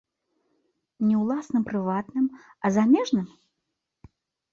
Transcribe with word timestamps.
Не 1.09 1.15
ўласным 1.23 1.63
прыватным, 1.69 2.25
а 2.65 2.73
замежным? 2.79 3.27